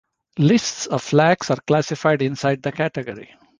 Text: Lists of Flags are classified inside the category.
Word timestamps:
Lists 0.39 0.87
of 0.87 1.03
Flags 1.03 1.51
are 1.51 1.59
classified 1.67 2.23
inside 2.23 2.63
the 2.63 2.71
category. 2.71 3.35